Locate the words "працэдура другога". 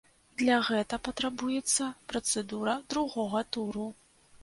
2.15-3.47